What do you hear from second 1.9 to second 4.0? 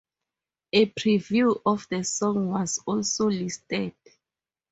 the song was also listed.